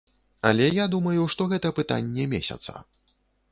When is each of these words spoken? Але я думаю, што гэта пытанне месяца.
Але 0.51 0.69
я 0.77 0.85
думаю, 0.95 1.27
што 1.35 1.47
гэта 1.53 1.73
пытанне 1.81 2.27
месяца. 2.35 2.71